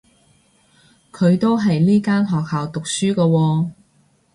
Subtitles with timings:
[1.11, 3.69] 佢都喺呢間學校讀書㗎喎